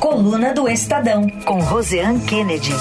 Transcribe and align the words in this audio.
Coluna 0.00 0.54
do 0.54 0.66
Estadão, 0.66 1.28
com 1.44 1.60
Roseanne 1.60 2.24
Kennedy. 2.24 2.72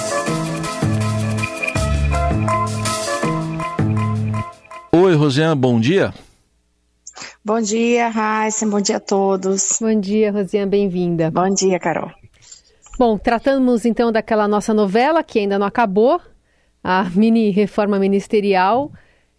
Oi, 4.94 5.16
Rosiane, 5.16 5.54
bom 5.54 5.82
dia. 5.82 6.14
Bom 7.44 7.60
dia, 7.60 8.08
Raíssa, 8.08 8.66
bom 8.66 8.80
dia 8.80 8.96
a 8.96 9.00
todos. 9.02 9.80
Bom 9.82 10.00
dia, 10.00 10.32
Rosiane, 10.32 10.72
bem-vinda. 10.72 11.30
Bom 11.30 11.50
dia, 11.54 11.78
Carol. 11.78 12.10
Bom, 12.98 13.18
tratamos 13.18 13.84
então 13.84 14.14
daquela 14.14 14.48
nossa 14.48 14.74
novela 14.74 15.22
que 15.22 15.40
ainda 15.40 15.60
não 15.60 15.68
acabou, 15.68 16.22
a 16.82 17.04
mini 17.14 17.50
reforma 17.50 18.00
ministerial, 18.00 18.94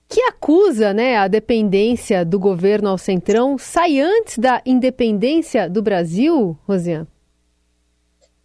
que 0.07 0.21
acusa 0.21 0.93
né, 0.93 1.17
a 1.17 1.27
dependência 1.29 2.27
do 2.27 2.39
governo 2.39 2.91
ao 2.91 2.99
Centrão. 2.99 3.57
Sai 3.57 3.99
antes 3.99 4.37
da 4.37 4.61
independência 4.67 5.67
do 5.67 5.81
Brasil, 5.81 6.59
Rosiane? 6.69 7.09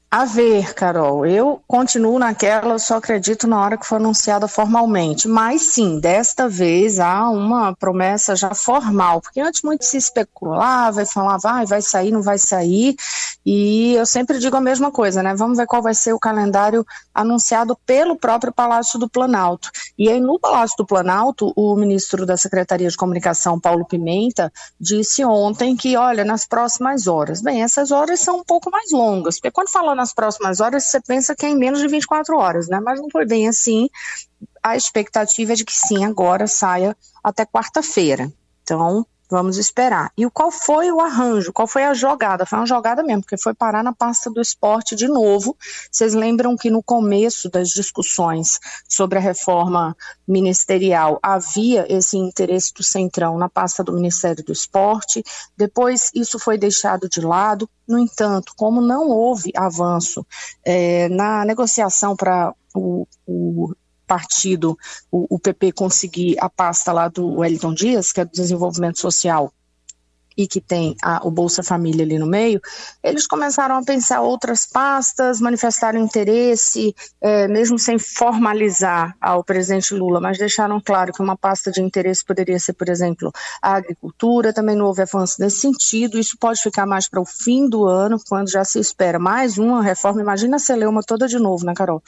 A 0.10 0.24
ver, 0.24 0.74
Carol, 0.74 1.26
eu 1.26 1.62
continuo 1.68 2.18
naquela, 2.18 2.80
só 2.80 2.98
acredito 2.98 3.48
na 3.48 3.60
hora 3.60 3.78
que 3.78 3.86
for 3.86 3.98
anunciada 3.98 4.48
formalmente. 4.48 5.28
Mas 5.28 5.74
sim, 5.74 6.00
desta 6.00 6.48
vez 6.48 7.00
há 7.00 7.30
uma 7.30 7.76
promessa 7.76 8.34
já 8.36 8.54
formal, 8.54 9.20
porque 9.20 9.42
antes 9.42 9.62
muito 9.62 9.84
se 9.84 9.98
especulava 9.98 11.02
e 11.02 11.06
falava, 11.06 11.50
ah, 11.50 11.66
vai 11.66 11.82
sair, 11.82 12.12
não 12.12 12.22
vai 12.22 12.38
sair. 12.38 12.96
E 13.46 13.94
eu 13.94 14.06
sempre 14.06 14.40
digo 14.40 14.56
a 14.56 14.62
mesma 14.62 14.90
coisa, 14.90 15.22
né? 15.22 15.36
Vamos 15.36 15.58
ver 15.58 15.68
qual 15.68 15.82
vai 15.82 15.94
ser 15.94 16.14
o 16.14 16.20
calendário 16.20 16.86
anunciado 17.14 17.78
pelo 17.86 18.16
próprio 18.16 18.54
Palácio 18.54 18.98
do 18.98 19.10
Planalto. 19.10 19.70
E 19.98 20.10
aí, 20.10 20.20
no 20.20 20.40
Palácio 20.40 20.78
do 20.78 20.86
Planalto, 20.86 21.52
o 21.56 21.76
ministro 21.76 22.26
da 22.26 22.38
Secretaria 22.38 22.90
de 22.90 22.98
Comunicação, 22.98 23.60
Paulo 23.60 23.86
Pimenta, 23.86 24.52
disse 24.80 25.26
ontem 25.26 25.76
que, 25.76 25.98
olha, 25.98 26.24
nas 26.24 26.46
próximas 26.46 27.06
horas. 27.06 27.42
Bem, 27.42 27.62
essas 27.64 27.92
horas 27.92 28.20
são 28.20 28.38
um 28.40 28.44
pouco 28.44 28.72
mais 28.72 28.92
longas, 28.92 29.36
porque 29.36 29.52
quando 29.52 29.70
fala 29.70 29.95
nas 29.96 30.14
próximas 30.14 30.60
horas, 30.60 30.84
você 30.86 31.02
pensa 31.02 31.36
que 31.36 31.46
é 31.46 31.50
em 31.50 31.58
menos 31.58 31.80
de 31.80 31.88
24 31.88 32.38
horas, 32.38 32.68
né? 32.68 32.80
Mas 32.80 33.00
não 33.00 33.10
foi 33.10 33.26
bem 33.26 33.48
assim. 33.48 33.90
A 34.62 34.76
expectativa 34.76 35.54
é 35.54 35.56
de 35.56 35.66
que 35.66 35.74
sim, 35.74 36.04
agora 36.04 36.48
saia 36.48 36.96
até 37.24 37.46
quarta-feira. 37.46 38.32
Então, 38.64 39.06
Vamos 39.30 39.58
esperar. 39.58 40.12
E 40.16 40.30
qual 40.30 40.52
foi 40.52 40.92
o 40.92 41.00
arranjo? 41.00 41.52
Qual 41.52 41.68
foi 41.68 41.84
a 41.84 41.94
jogada? 41.94 42.46
Foi 42.46 42.60
uma 42.60 42.66
jogada 42.66 43.02
mesmo, 43.02 43.22
porque 43.22 43.38
foi 43.38 43.54
parar 43.54 43.84
na 43.84 43.92
pasta 43.94 44.30
do 44.30 44.40
esporte 44.40 44.96
de 44.96 45.08
novo. 45.08 45.58
Vocês 45.92 46.14
lembram 46.14 46.56
que 46.56 46.70
no 46.70 46.84
começo 46.84 47.50
das 47.50 47.70
discussões 47.70 48.60
sobre 48.88 49.18
a 49.18 49.22
reforma 49.22 49.98
ministerial 50.28 51.20
havia 51.24 51.86
esse 51.92 52.18
interesse 52.18 52.72
do 52.74 52.84
Centrão 52.84 53.38
na 53.38 53.50
pasta 53.50 53.84
do 53.84 53.94
Ministério 53.94 54.44
do 54.44 54.52
Esporte. 54.52 55.24
Depois 55.58 56.12
isso 56.14 56.38
foi 56.38 56.58
deixado 56.58 57.10
de 57.10 57.22
lado. 57.22 57.68
No 57.88 57.98
entanto, 57.98 58.54
como 58.56 58.80
não 58.82 59.10
houve 59.10 59.52
avanço 59.56 60.26
é, 60.64 61.10
na 61.10 61.46
negociação 61.46 62.16
para 62.16 62.54
o, 62.76 63.08
o 63.26 63.74
partido, 64.06 64.78
o, 65.12 65.36
o 65.36 65.40
PP, 65.40 65.72
conseguir 65.72 66.38
a 66.40 66.50
pasta 66.50 66.92
lá 66.92 67.08
do 67.08 67.40
Wellington 67.40 67.74
Dias, 67.74 68.12
que 68.12 68.22
é 68.22 68.26
do 68.26 68.32
desenvolvimento 68.32 69.00
social, 69.00 69.52
e 70.38 70.48
que 70.48 70.60
tem 70.60 70.96
a, 71.02 71.26
o 71.26 71.32
Bolsa 71.32 71.64
Família 71.64 72.04
ali 72.04 72.20
no 72.20 72.26
meio, 72.26 72.62
eles 73.04 73.26
começaram 73.26 73.78
a 73.78 73.84
pensar 73.84 74.22
outras 74.22 74.66
pastas, 74.66 75.40
manifestaram 75.40 76.00
interesse, 76.00 76.96
é, 77.22 77.48
mesmo 77.48 77.80
sem 77.80 77.98
formalizar 77.98 79.16
ao 79.22 79.44
presidente 79.44 79.94
Lula, 79.94 80.20
mas 80.20 80.38
deixaram 80.38 80.82
claro 80.82 81.14
que 81.14 81.22
uma 81.22 81.38
pasta 81.38 81.72
de 81.72 81.82
interesse 81.82 82.24
poderia 82.24 82.60
ser, 82.60 82.74
por 82.74 82.90
exemplo, 82.90 83.32
a 83.62 83.76
agricultura, 83.76 84.54
também 84.54 84.76
não 84.76 84.86
houve 84.86 85.02
avanço 85.02 85.36
nesse 85.40 85.60
sentido, 85.60 86.20
isso 86.20 86.38
pode 86.40 86.62
ficar 86.62 86.86
mais 86.86 87.08
para 87.08 87.22
o 87.22 87.26
fim 87.26 87.70
do 87.70 87.86
ano, 87.86 88.18
quando 88.28 88.50
já 88.50 88.64
se 88.64 88.80
espera 88.80 89.20
mais 89.20 89.58
uma 89.58 89.82
reforma, 89.82 90.22
imagina 90.22 90.58
a 90.58 90.60
Celeuma 90.60 91.02
toda 91.02 91.28
de 91.28 91.40
novo, 91.40 91.66
né, 91.66 91.74
Carol? 91.74 92.04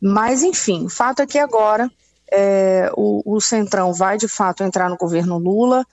Mas, 0.00 0.42
enfim, 0.42 0.86
o 0.86 0.88
fato 0.88 1.20
é 1.20 1.26
que 1.26 1.38
agora 1.38 1.90
é, 2.32 2.90
o, 2.96 3.36
o 3.36 3.40
Centrão 3.40 3.92
vai, 3.92 4.16
de 4.16 4.28
fato, 4.28 4.62
entrar 4.62 4.88
no 4.88 4.96
governo 4.96 5.38
Lula, 5.38 5.84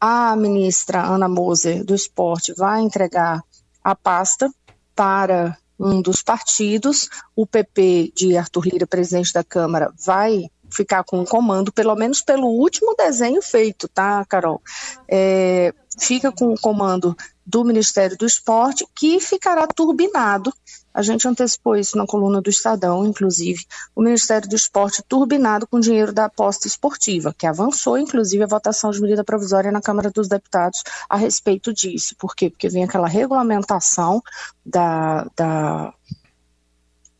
a 0.00 0.36
ministra 0.36 1.02
Ana 1.02 1.28
Moser 1.28 1.84
do 1.84 1.94
Esporte 1.94 2.52
vai 2.54 2.80
entregar 2.80 3.42
a 3.82 3.94
pasta 3.94 4.50
para 4.94 5.56
um 5.78 6.00
dos 6.00 6.22
partidos, 6.22 7.08
o 7.34 7.46
PP 7.46 8.12
de 8.16 8.36
Arthur 8.36 8.66
Lira, 8.66 8.86
presidente 8.86 9.32
da 9.32 9.44
Câmara, 9.44 9.92
vai 10.04 10.50
ficar 10.70 11.04
com 11.04 11.20
o 11.20 11.26
comando, 11.26 11.72
pelo 11.72 11.94
menos 11.94 12.20
pelo 12.20 12.48
último 12.48 12.94
desenho 12.96 13.42
feito, 13.42 13.86
tá, 13.88 14.24
Carol? 14.24 14.60
É, 15.08 15.72
fica 15.98 16.32
com 16.32 16.52
o 16.52 16.60
comando 16.60 17.16
do 17.46 17.64
Ministério 17.64 18.16
do 18.16 18.26
Esporte, 18.26 18.86
que 18.94 19.20
ficará 19.20 19.66
turbinado 19.66 20.52
a 20.96 21.02
gente 21.02 21.28
antecipou 21.28 21.76
isso 21.76 21.94
na 21.98 22.06
coluna 22.06 22.40
do 22.40 22.48
Estadão, 22.48 23.04
inclusive, 23.04 23.66
o 23.94 24.00
Ministério 24.00 24.48
do 24.48 24.56
Esporte 24.56 25.02
turbinado 25.06 25.66
com 25.66 25.78
dinheiro 25.78 26.10
da 26.10 26.24
aposta 26.24 26.66
esportiva, 26.66 27.34
que 27.36 27.46
avançou, 27.46 27.98
inclusive, 27.98 28.42
a 28.42 28.46
votação 28.46 28.90
de 28.90 29.02
medida 29.02 29.22
provisória 29.22 29.70
na 29.70 29.82
Câmara 29.82 30.10
dos 30.10 30.26
Deputados 30.26 30.82
a 31.06 31.18
respeito 31.18 31.70
disso. 31.70 32.16
Por 32.18 32.34
quê? 32.34 32.48
Porque 32.48 32.70
vem 32.70 32.82
aquela 32.82 33.08
regulamentação 33.08 34.22
da, 34.64 35.26
da, 35.36 35.92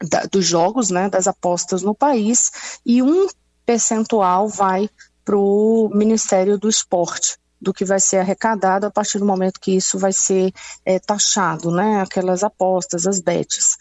da 0.08 0.24
dos 0.32 0.46
jogos, 0.46 0.88
né, 0.88 1.10
das 1.10 1.26
apostas 1.26 1.82
no 1.82 1.94
país, 1.94 2.80
e 2.84 3.02
um 3.02 3.28
percentual 3.66 4.48
vai 4.48 4.88
para 5.22 5.36
o 5.36 5.90
Ministério 5.92 6.56
do 6.56 6.66
Esporte 6.66 7.36
do 7.60 7.72
que 7.72 7.84
vai 7.84 8.00
ser 8.00 8.18
arrecadado 8.18 8.86
a 8.86 8.90
partir 8.90 9.18
do 9.18 9.24
momento 9.24 9.60
que 9.60 9.72
isso 9.72 9.98
vai 9.98 10.12
ser 10.12 10.52
é, 10.84 10.98
taxado, 10.98 11.70
né? 11.70 12.00
Aquelas 12.00 12.44
apostas, 12.44 13.06
as 13.06 13.20
bets. 13.20 13.76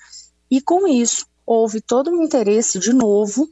E 0.50 0.62
com 0.62 0.88
isso, 0.88 1.26
houve 1.46 1.82
todo 1.82 2.10
um 2.10 2.24
interesse 2.24 2.80
de 2.80 2.94
novo 2.94 3.50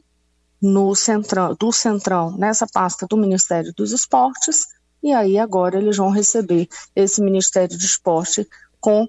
no 0.60 0.94
centrão, 0.94 1.54
do 1.54 1.70
Centrão 1.72 2.36
nessa 2.38 2.66
pasta 2.66 3.06
do 3.06 3.16
Ministério 3.16 3.72
dos 3.76 3.92
Esportes, 3.92 4.66
e 5.02 5.12
aí 5.12 5.38
agora 5.38 5.76
eles 5.76 5.98
vão 5.98 6.08
receber 6.08 6.66
esse 6.96 7.20
Ministério 7.20 7.76
de 7.76 7.84
Esporte 7.84 8.48
com 8.80 9.06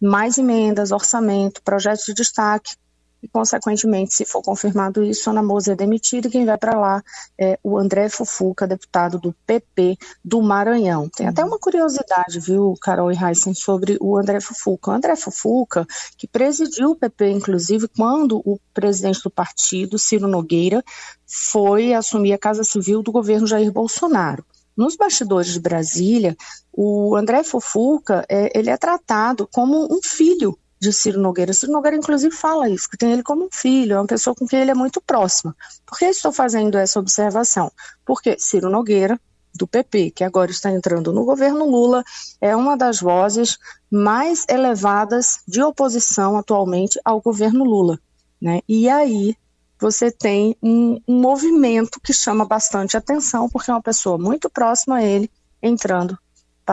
mais 0.00 0.36
emendas, 0.36 0.90
orçamento, 0.90 1.62
projetos 1.62 2.06
de 2.06 2.14
destaque, 2.14 2.74
e, 3.22 3.28
consequentemente, 3.28 4.14
se 4.14 4.24
for 4.24 4.42
confirmado 4.42 5.04
isso, 5.04 5.30
Ana 5.30 5.42
Moza 5.42 5.72
é 5.72 5.76
demitida 5.76 6.26
e 6.26 6.30
quem 6.30 6.44
vai 6.44 6.58
para 6.58 6.78
lá 6.78 7.02
é 7.38 7.58
o 7.62 7.78
André 7.78 8.08
Fufuca, 8.08 8.66
deputado 8.66 9.18
do 9.18 9.32
PP 9.46 9.96
do 10.24 10.42
Maranhão. 10.42 11.08
Tem 11.08 11.28
até 11.28 11.44
uma 11.44 11.58
curiosidade, 11.58 12.40
viu, 12.40 12.74
Carol 12.82 13.12
e 13.12 13.16
Heisen, 13.16 13.54
sobre 13.54 13.96
o 14.00 14.18
André 14.18 14.40
Fufuca. 14.40 14.90
O 14.90 14.94
André 14.94 15.14
Fufuca, 15.14 15.86
que 16.18 16.26
presidiu 16.26 16.90
o 16.90 16.96
PP, 16.96 17.30
inclusive, 17.30 17.86
quando 17.86 18.38
o 18.44 18.58
presidente 18.74 19.22
do 19.22 19.30
partido, 19.30 19.98
Ciro 19.98 20.26
Nogueira, 20.26 20.82
foi 21.26 21.94
assumir 21.94 22.32
a 22.32 22.38
Casa 22.38 22.64
Civil 22.64 23.02
do 23.02 23.12
governo 23.12 23.46
Jair 23.46 23.70
Bolsonaro. 23.70 24.44
Nos 24.76 24.96
bastidores 24.96 25.52
de 25.52 25.60
Brasília, 25.60 26.36
o 26.72 27.14
André 27.14 27.44
Fufuca, 27.44 28.24
é, 28.28 28.58
ele 28.58 28.70
é 28.70 28.76
tratado 28.76 29.46
como 29.52 29.86
um 29.94 30.00
filho 30.02 30.58
de 30.82 30.92
Ciro 30.92 31.20
Nogueira. 31.20 31.52
Ciro 31.52 31.70
Nogueira, 31.70 31.96
inclusive, 31.96 32.34
fala 32.34 32.68
isso, 32.68 32.90
que 32.90 32.96
tem 32.96 33.12
ele 33.12 33.22
como 33.22 33.44
um 33.44 33.48
filho, 33.52 33.94
é 33.94 34.00
uma 34.00 34.06
pessoa 34.06 34.34
com 34.34 34.48
quem 34.48 34.60
ele 34.60 34.72
é 34.72 34.74
muito 34.74 35.00
próximo. 35.00 35.54
Por 35.86 35.96
que 35.96 36.06
estou 36.06 36.32
fazendo 36.32 36.76
essa 36.76 36.98
observação? 36.98 37.70
Porque 38.04 38.36
Ciro 38.36 38.68
Nogueira, 38.68 39.18
do 39.54 39.64
PP, 39.64 40.10
que 40.10 40.24
agora 40.24 40.50
está 40.50 40.72
entrando 40.72 41.12
no 41.12 41.24
governo 41.24 41.70
Lula, 41.70 42.02
é 42.40 42.56
uma 42.56 42.76
das 42.76 42.98
vozes 42.98 43.58
mais 43.88 44.44
elevadas 44.48 45.38
de 45.46 45.62
oposição 45.62 46.36
atualmente 46.36 46.98
ao 47.04 47.20
governo 47.20 47.62
Lula. 47.62 47.96
Né? 48.40 48.60
E 48.68 48.88
aí 48.88 49.36
você 49.78 50.10
tem 50.10 50.56
um, 50.60 51.00
um 51.06 51.20
movimento 51.20 52.00
que 52.00 52.12
chama 52.12 52.44
bastante 52.44 52.96
atenção, 52.96 53.48
porque 53.48 53.70
é 53.70 53.74
uma 53.74 53.82
pessoa 53.82 54.18
muito 54.18 54.50
próxima 54.50 54.96
a 54.96 55.02
ele 55.04 55.30
entrando 55.62 56.18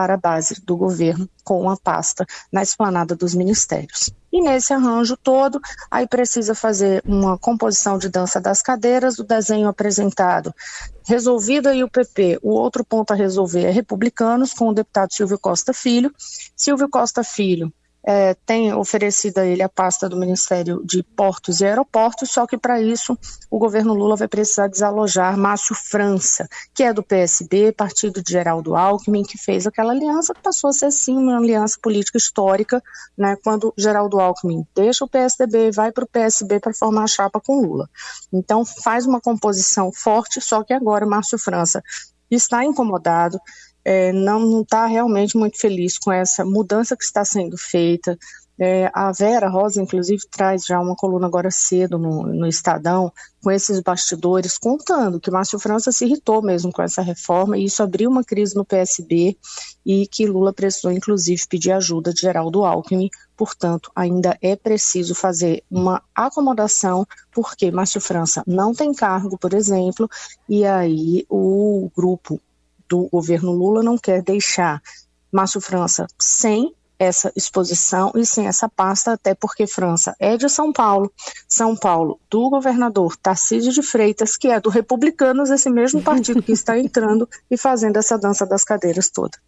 para 0.00 0.14
a 0.14 0.16
base 0.16 0.62
do 0.64 0.78
governo 0.78 1.28
com 1.44 1.68
a 1.68 1.76
pasta 1.76 2.24
na 2.50 2.62
esplanada 2.62 3.14
dos 3.14 3.34
ministérios. 3.34 4.08
E 4.32 4.40
nesse 4.40 4.72
arranjo 4.72 5.14
todo, 5.14 5.60
aí 5.90 6.08
precisa 6.08 6.54
fazer 6.54 7.02
uma 7.04 7.36
composição 7.36 7.98
de 7.98 8.08
dança 8.08 8.40
das 8.40 8.62
cadeiras, 8.62 9.18
o 9.18 9.24
desenho 9.24 9.68
apresentado. 9.68 10.54
Resolvido 11.06 11.68
aí 11.68 11.84
o 11.84 11.90
PP, 11.90 12.38
o 12.42 12.48
outro 12.48 12.82
ponto 12.82 13.12
a 13.12 13.14
resolver 13.14 13.66
é 13.66 13.70
republicanos, 13.70 14.54
com 14.54 14.70
o 14.70 14.74
deputado 14.74 15.12
Silvio 15.12 15.38
Costa 15.38 15.74
Filho. 15.74 16.10
Silvio 16.56 16.88
Costa 16.88 17.22
Filho 17.22 17.70
é, 18.02 18.34
tem 18.46 18.72
oferecido 18.72 19.38
a 19.38 19.46
ele 19.46 19.62
a 19.62 19.68
pasta 19.68 20.08
do 20.08 20.16
Ministério 20.16 20.82
de 20.84 21.02
Portos 21.02 21.60
e 21.60 21.66
Aeroportos, 21.66 22.30
só 22.30 22.46
que 22.46 22.56
para 22.56 22.80
isso 22.80 23.18
o 23.50 23.58
governo 23.58 23.94
Lula 23.94 24.16
vai 24.16 24.28
precisar 24.28 24.68
desalojar 24.68 25.36
Márcio 25.36 25.74
França, 25.74 26.48
que 26.74 26.82
é 26.82 26.92
do 26.92 27.02
PSB, 27.02 27.72
partido 27.72 28.22
de 28.22 28.32
Geraldo 28.32 28.74
Alckmin, 28.74 29.22
que 29.22 29.36
fez 29.36 29.66
aquela 29.66 29.92
aliança 29.92 30.34
que 30.34 30.42
passou 30.42 30.70
a 30.70 30.72
ser 30.72 30.90
sim 30.90 31.16
uma 31.16 31.36
aliança 31.36 31.78
política 31.80 32.16
histórica, 32.16 32.82
né, 33.16 33.36
quando 33.44 33.74
Geraldo 33.76 34.18
Alckmin 34.18 34.66
deixa 34.74 35.04
o 35.04 35.08
PSDB 35.08 35.68
e 35.68 35.72
vai 35.72 35.92
para 35.92 36.04
o 36.04 36.08
PSB 36.08 36.60
para 36.60 36.72
formar 36.72 37.04
a 37.04 37.08
chapa 37.08 37.40
com 37.40 37.60
Lula. 37.60 37.88
Então 38.32 38.64
faz 38.64 39.06
uma 39.06 39.20
composição 39.20 39.92
forte, 39.92 40.40
só 40.40 40.62
que 40.64 40.72
agora 40.72 41.06
Márcio 41.06 41.38
França 41.38 41.82
está 42.30 42.64
incomodado, 42.64 43.40
é, 43.84 44.12
não 44.12 44.62
está 44.62 44.86
realmente 44.86 45.36
muito 45.36 45.58
feliz 45.58 45.98
com 45.98 46.12
essa 46.12 46.44
mudança 46.44 46.96
que 46.96 47.04
está 47.04 47.24
sendo 47.24 47.56
feita. 47.56 48.18
É, 48.62 48.90
a 48.92 49.10
Vera 49.10 49.48
Rosa, 49.48 49.80
inclusive, 49.80 50.20
traz 50.30 50.66
já 50.66 50.78
uma 50.78 50.94
coluna 50.94 51.26
agora 51.26 51.50
cedo 51.50 51.98
no, 51.98 52.26
no, 52.26 52.46
Estadão, 52.46 53.10
com 53.42 53.50
esses 53.50 53.80
bastidores, 53.80 54.58
contando 54.58 55.18
que 55.18 55.30
Márcio 55.30 55.58
França 55.58 55.90
se 55.90 56.04
irritou 56.04 56.42
mesmo 56.42 56.70
com 56.70 56.82
essa 56.82 57.00
reforma, 57.00 57.56
e 57.56 57.64
isso 57.64 57.82
abriu 57.82 58.10
uma 58.10 58.22
crise 58.22 58.54
no 58.54 58.62
PSB, 58.62 59.34
e 59.84 60.06
que 60.06 60.26
Lula 60.26 60.52
precisou, 60.52 60.92
inclusive, 60.92 61.40
pedir 61.48 61.72
ajuda 61.72 62.12
de 62.12 62.20
Geraldo 62.20 62.62
Alckmin. 62.62 63.08
Portanto, 63.34 63.90
ainda 63.96 64.36
é 64.42 64.54
preciso 64.54 65.14
fazer 65.14 65.64
uma 65.70 66.02
acomodação, 66.14 67.06
porque 67.32 67.70
Márcio 67.70 67.98
França 67.98 68.42
não 68.46 68.74
tem 68.74 68.92
cargo, 68.92 69.38
por 69.38 69.54
exemplo, 69.54 70.06
e 70.46 70.66
aí 70.66 71.24
o 71.30 71.90
grupo 71.96 72.38
do 72.90 73.08
governo 73.08 73.52
Lula 73.52 73.82
não 73.82 73.96
quer 73.96 74.22
deixar 74.22 74.82
Márcio 75.32 75.60
França 75.60 76.08
sem 76.18 76.74
essa 76.98 77.32
exposição 77.34 78.12
e 78.14 78.26
sem 78.26 78.46
essa 78.46 78.68
pasta, 78.68 79.12
até 79.12 79.34
porque 79.34 79.66
França 79.66 80.14
é 80.20 80.36
de 80.36 80.50
São 80.50 80.70
Paulo, 80.70 81.10
São 81.48 81.74
Paulo 81.74 82.20
do 82.30 82.50
governador 82.50 83.16
Tarcísio 83.16 83.72
de 83.72 83.82
Freitas, 83.82 84.36
que 84.36 84.48
é 84.48 84.60
do 84.60 84.68
Republicanos, 84.68 85.48
esse 85.48 85.70
mesmo 85.70 86.02
partido 86.02 86.42
que 86.42 86.52
está 86.52 86.78
entrando 86.78 87.26
e 87.50 87.56
fazendo 87.56 87.96
essa 87.96 88.18
dança 88.18 88.44
das 88.44 88.62
cadeiras 88.62 89.08
toda. 89.08 89.38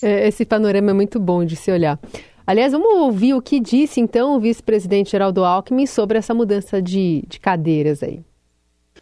É, 0.00 0.26
esse 0.26 0.46
panorama 0.46 0.90
é 0.90 0.94
muito 0.94 1.20
bom 1.20 1.44
de 1.44 1.54
se 1.54 1.70
olhar. 1.70 2.00
Aliás, 2.46 2.72
vamos 2.72 3.00
ouvir 3.00 3.34
o 3.34 3.42
que 3.42 3.60
disse 3.60 4.00
então 4.00 4.34
o 4.34 4.40
vice-presidente 4.40 5.10
Geraldo 5.10 5.44
Alckmin 5.44 5.86
sobre 5.86 6.16
essa 6.16 6.32
mudança 6.32 6.80
de, 6.80 7.24
de 7.28 7.38
cadeiras 7.38 8.02
aí. 8.02 8.24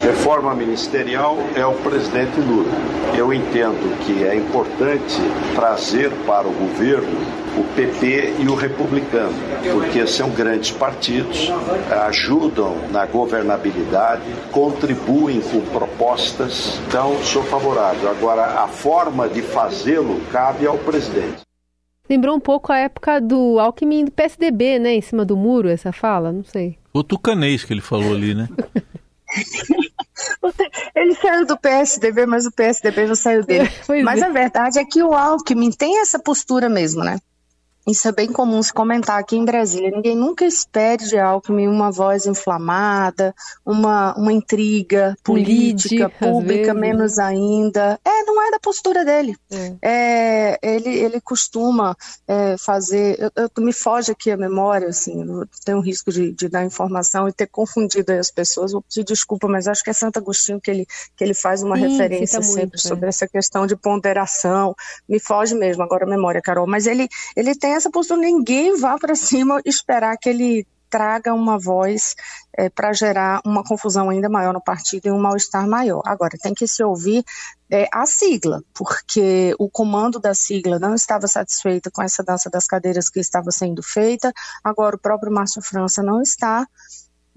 Reforma 0.01 0.53
ministerial 0.53 1.37
é 1.55 1.65
o 1.65 1.73
presidente 1.75 2.39
Lula. 2.39 2.69
Eu 3.17 3.33
entendo 3.33 3.97
que 4.05 4.23
é 4.23 4.35
importante 4.35 5.15
trazer 5.55 6.11
para 6.25 6.47
o 6.47 6.51
governo 6.51 7.17
o 7.57 7.63
PP 7.75 8.35
e 8.39 8.47
o 8.47 8.55
republicano, 8.55 9.33
porque 9.71 10.05
são 10.05 10.29
grandes 10.31 10.71
partidos, 10.71 11.49
ajudam 12.07 12.75
na 12.91 13.05
governabilidade, 13.05 14.23
contribuem 14.51 15.39
com 15.39 15.61
propostas, 15.61 16.77
então 16.87 17.15
sou 17.23 17.43
favorável. 17.43 18.09
Agora, 18.09 18.63
a 18.63 18.67
forma 18.67 19.29
de 19.29 19.41
fazê-lo 19.41 20.19
cabe 20.31 20.67
ao 20.67 20.77
presidente. 20.77 21.43
Lembrou 22.09 22.35
um 22.35 22.39
pouco 22.39 22.71
a 22.71 22.77
época 22.77 23.19
do 23.19 23.57
Alckmin 23.59 24.05
do 24.05 24.11
PSDB, 24.11 24.77
né? 24.77 24.93
Em 24.93 25.01
cima 25.01 25.25
do 25.25 25.37
muro, 25.37 25.69
essa 25.69 25.91
fala? 25.91 26.31
Não 26.31 26.43
sei. 26.43 26.77
O 26.93 27.03
tucanês 27.03 27.63
que 27.63 27.73
ele 27.73 27.81
falou 27.81 28.13
ali, 28.13 28.35
né? 28.35 28.47
Ele 30.95 31.15
saiu 31.15 31.45
do 31.45 31.57
PSDB, 31.57 32.25
mas 32.25 32.45
o 32.45 32.51
PSDB 32.51 33.07
não 33.07 33.15
saiu 33.15 33.43
dele. 33.43 33.69
mas 34.03 34.21
é. 34.21 34.25
a 34.25 34.29
verdade 34.29 34.79
é 34.79 34.85
que 34.85 35.03
o 35.03 35.13
Alckmin 35.13 35.71
tem 35.71 35.99
essa 36.01 36.17
postura 36.17 36.69
mesmo, 36.69 37.03
né? 37.03 37.19
Isso 37.87 38.07
é 38.07 38.11
bem 38.11 38.31
comum 38.31 38.61
se 38.63 38.73
comentar 38.73 39.19
aqui 39.19 39.35
em 39.35 39.45
Brasília. 39.45 39.91
Ninguém 39.91 40.15
nunca 40.15 40.43
espere 40.43 41.05
de 41.05 41.19
Alckmin 41.19 41.67
uma 41.67 41.91
voz 41.91 42.25
inflamada, 42.25 43.33
uma, 43.63 44.15
uma 44.17 44.33
intriga 44.33 45.15
política, 45.23 46.09
pública, 46.09 46.73
menos 46.73 47.19
ainda. 47.19 47.99
É, 48.03 48.23
não 48.23 48.41
é 48.41 48.51
da 48.51 48.59
postura 48.59 49.05
dele. 49.05 49.35
É. 49.51 49.75
É, 49.83 50.59
ele, 50.63 50.89
ele 50.89 51.21
costuma 51.21 51.95
é, 52.27 52.55
fazer. 52.57 53.17
Eu, 53.19 53.31
eu, 53.35 53.63
me 53.63 53.71
foge 53.71 54.11
aqui 54.11 54.31
a 54.31 54.37
memória, 54.37 54.87
assim, 54.87 55.23
tenho 55.63 55.77
um 55.77 55.81
risco 55.81 56.11
de, 56.11 56.31
de, 56.31 56.49
dar 56.49 56.65
informação 56.65 57.29
e 57.29 57.33
ter 57.33 57.47
confundido 57.47 58.11
as 58.13 58.31
pessoas. 58.31 58.71
Vou 58.71 58.81
pedir 58.81 59.03
desculpa, 59.03 59.47
mas 59.47 59.67
acho 59.67 59.83
que 59.83 59.91
é 59.91 59.93
Santo 59.93 60.17
Agostinho 60.17 60.59
que 60.59 60.71
ele, 60.71 60.87
que 61.15 61.23
ele 61.23 61.35
faz 61.35 61.61
uma 61.61 61.75
Sim, 61.75 61.87
referência 61.87 62.41
sempre 62.41 62.61
muito, 62.61 62.75
é. 62.77 62.79
sobre 62.79 63.09
essa 63.09 63.27
questão 63.27 63.67
de 63.67 63.75
ponderação. 63.75 64.75
Me 65.07 65.19
foge 65.19 65.53
mesmo 65.53 65.83
agora 65.83 66.05
a 66.05 66.09
memória, 66.09 66.41
Carol. 66.41 66.65
Mas 66.65 66.87
ele, 66.87 67.07
ele 67.35 67.53
tem 67.53 67.74
essa 67.75 67.89
postura, 67.89 68.21
ninguém 68.21 68.77
vá 68.77 68.97
para 68.97 69.15
cima 69.15 69.61
esperar 69.65 70.17
que 70.17 70.29
ele 70.29 70.65
traga 70.89 71.33
uma 71.33 71.59
voz 71.59 72.15
é, 72.57 72.69
para 72.69 72.93
gerar 72.93 73.41
uma 73.45 73.63
confusão 73.63 74.09
ainda 74.09 74.29
maior 74.29 74.53
no 74.53 74.63
partido 74.63 75.07
e 75.07 75.11
um 75.11 75.19
mal-estar 75.19 75.67
maior. 75.67 76.01
Agora, 76.05 76.37
tem 76.41 76.53
que 76.53 76.67
se 76.67 76.81
ouvir 76.83 77.23
é, 77.69 77.87
a 77.91 78.05
sigla, 78.05 78.63
porque 78.73 79.53
o 79.59 79.69
comando 79.69 80.19
da 80.19 80.33
sigla 80.33 80.79
não 80.79 80.95
estava 80.95 81.27
satisfeito 81.27 81.91
com 81.91 82.01
essa 82.01 82.23
dança 82.23 82.49
das 82.49 82.65
cadeiras 82.65 83.09
que 83.09 83.19
estava 83.19 83.51
sendo 83.51 83.83
feita, 83.83 84.31
agora 84.63 84.95
o 84.95 84.99
próprio 84.99 85.33
Márcio 85.33 85.61
França 85.61 86.01
não 86.01 86.21
está. 86.21 86.65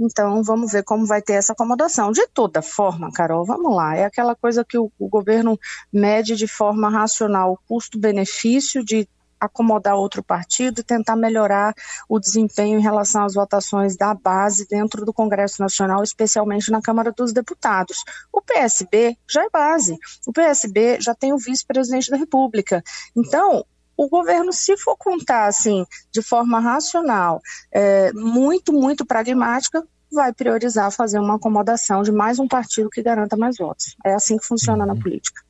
Então, 0.01 0.45
vamos 0.45 0.71
ver 0.71 0.85
como 0.85 1.05
vai 1.05 1.21
ter 1.21 1.33
essa 1.33 1.53
acomodação. 1.53 2.13
De 2.13 2.25
toda 2.29 2.63
forma, 2.63 3.11
Carol, 3.13 3.45
vamos 3.45 3.75
lá. 3.75 3.97
É 3.97 4.05
aquela 4.05 4.37
coisa 4.37 4.65
que 4.65 4.79
o, 4.79 4.93
o 4.97 5.09
governo 5.09 5.59
mede 5.93 6.37
de 6.37 6.47
forma 6.47 6.89
racional 6.89 7.55
o 7.55 7.59
custo-benefício 7.67 8.85
de 8.85 9.09
acomodar 9.41 9.95
outro 9.95 10.23
partido 10.23 10.81
e 10.81 10.85
tentar 10.85 11.17
melhorar 11.17 11.75
o 12.09 12.19
desempenho 12.19 12.79
em 12.79 12.83
relação 12.83 13.25
às 13.25 13.35
votações 13.35 13.97
da 13.97 14.15
base 14.15 14.67
dentro 14.69 15.05
do 15.05 15.13
Congresso 15.13 15.61
Nacional, 15.61 16.03
especialmente 16.03 16.71
na 16.71 16.83
Câmara 16.83 17.13
dos 17.13 17.33
Deputados. 17.33 17.99
O 18.33 18.41
PSB 18.43 19.17
já 19.29 19.45
é 19.45 19.51
base, 19.51 19.97
o 20.27 20.33
PSB 20.33 21.01
já 21.01 21.15
tem 21.15 21.33
o 21.33 21.39
vice-presidente 21.39 22.11
da 22.11 22.17
República. 22.17 22.83
Então, 23.17 23.65
o 23.97 24.09
governo, 24.09 24.53
se 24.53 24.77
for 24.77 24.97
contar 24.97 25.47
assim, 25.47 25.85
de 26.13 26.23
forma 26.23 26.61
racional, 26.61 27.41
é, 27.73 28.13
muito, 28.13 28.73
muito 28.73 29.05
pragmática, 29.05 29.85
vai 30.11 30.33
priorizar 30.33 30.91
fazer 30.91 31.19
uma 31.19 31.37
acomodação 31.37 32.03
de 32.03 32.13
mais 32.13 32.39
um 32.39 32.49
partido 32.49 32.89
que 32.89 33.03
garanta 33.03 33.37
mais 33.37 33.57
votos. 33.59 33.97
É 34.05 34.15
assim 34.15 34.39
que 34.39 34.47
funciona 34.47 34.85
uhum. 34.85 34.95
na 34.95 35.01
política 35.01 35.48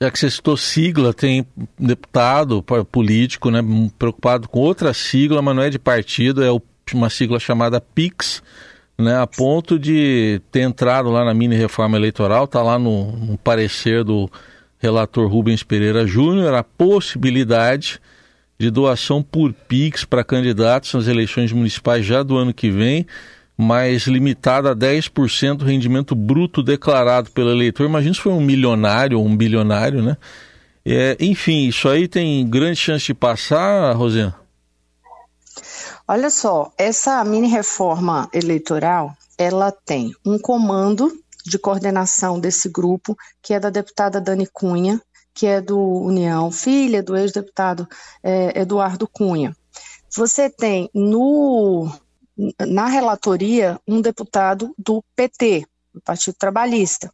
já 0.00 0.10
que 0.10 0.18
você 0.18 0.30
citou 0.30 0.56
sigla, 0.56 1.14
tem 1.14 1.46
deputado 1.78 2.62
político 2.90 3.50
né, 3.50 3.60
preocupado 3.98 4.48
com 4.48 4.60
outra 4.60 4.92
sigla, 4.92 5.40
mas 5.40 5.56
não 5.56 5.62
é 5.62 5.70
de 5.70 5.78
partido, 5.78 6.44
é 6.44 6.48
uma 6.92 7.08
sigla 7.08 7.40
chamada 7.40 7.80
PIX, 7.80 8.42
né, 8.98 9.18
a 9.18 9.26
ponto 9.26 9.78
de 9.78 10.40
ter 10.50 10.60
entrado 10.60 11.10
lá 11.10 11.24
na 11.24 11.34
mini 11.34 11.56
reforma 11.56 11.96
eleitoral, 11.96 12.44
está 12.44 12.62
lá 12.62 12.78
no, 12.78 13.12
no, 13.12 13.38
parecer 13.38 14.04
do 14.04 14.30
relator 14.78 15.28
Rubens 15.28 15.62
Pereira 15.62 16.06
Júnior, 16.06 16.54
a 16.54 16.62
possibilidade 16.62 18.00
de 18.58 18.70
doação 18.70 19.22
por 19.22 19.52
PIX 19.52 20.04
para 20.04 20.24
candidatos 20.24 20.92
nas 20.94 21.08
eleições 21.08 21.52
municipais 21.52 22.04
já 22.04 22.22
do 22.22 22.36
ano 22.36 22.54
que 22.54 22.70
vem 22.70 23.06
mas 23.56 24.06
limitada 24.06 24.72
a 24.72 24.76
10% 24.76 25.56
do 25.56 25.64
rendimento 25.64 26.14
bruto 26.14 26.62
declarado 26.62 27.30
pelo 27.30 27.50
eleitor. 27.50 27.86
Imagina 27.86 28.14
se 28.14 28.20
foi 28.20 28.32
um 28.32 28.40
milionário 28.40 29.18
ou 29.18 29.26
um 29.26 29.36
bilionário, 29.36 30.02
né? 30.02 30.16
É, 30.84 31.16
enfim, 31.18 31.66
isso 31.66 31.88
aí 31.88 32.06
tem 32.06 32.48
grande 32.48 32.76
chance 32.76 33.06
de 33.06 33.14
passar, 33.14 33.92
Rosana? 33.96 34.34
Olha 36.06 36.30
só, 36.30 36.70
essa 36.78 37.24
mini 37.24 37.48
reforma 37.48 38.28
eleitoral, 38.32 39.12
ela 39.36 39.72
tem 39.72 40.12
um 40.24 40.38
comando 40.38 41.10
de 41.44 41.58
coordenação 41.58 42.38
desse 42.38 42.68
grupo, 42.68 43.16
que 43.42 43.54
é 43.54 43.58
da 43.58 43.70
deputada 43.70 44.20
Dani 44.20 44.46
Cunha, 44.52 45.00
que 45.34 45.46
é 45.46 45.60
do 45.60 45.78
União, 45.78 46.50
filha 46.50 47.02
do 47.02 47.16
ex-deputado 47.16 47.88
é, 48.22 48.60
Eduardo 48.60 49.08
Cunha. 49.08 49.56
Você 50.14 50.48
tem 50.48 50.88
no 50.94 51.90
na 52.66 52.86
relatoria 52.86 53.80
um 53.86 54.00
deputado 54.00 54.74
do 54.78 55.02
PT, 55.14 55.66
do 55.94 56.00
Partido 56.00 56.34
Trabalhista. 56.38 57.12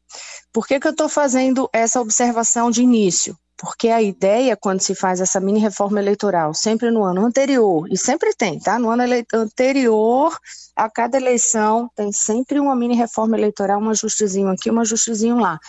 Por 0.52 0.66
que, 0.66 0.80
que 0.80 0.86
eu 0.86 0.92
estou 0.92 1.08
fazendo 1.08 1.68
essa 1.72 2.00
observação 2.00 2.70
de 2.70 2.82
início? 2.82 3.36
Porque 3.56 3.88
a 3.88 4.02
ideia, 4.02 4.56
quando 4.56 4.80
se 4.80 4.92
faz 4.92 5.20
essa 5.20 5.38
mini 5.38 5.60
reforma 5.60 6.00
eleitoral, 6.00 6.52
sempre 6.52 6.90
no 6.90 7.04
ano 7.04 7.24
anterior, 7.24 7.86
e 7.88 7.96
sempre 7.96 8.34
tem, 8.34 8.58
tá? 8.58 8.76
No 8.76 8.90
ano 8.90 9.04
anterior 9.32 10.36
a 10.74 10.90
cada 10.90 11.16
eleição, 11.16 11.88
tem 11.94 12.10
sempre 12.10 12.58
uma 12.58 12.74
mini 12.74 12.96
reforma 12.96 13.36
eleitoral, 13.36 13.80
um 13.80 13.90
ajustezinho 13.90 14.48
aqui, 14.48 14.68
um 14.68 14.80
ajustezinho 14.80 15.38
lá. 15.38 15.60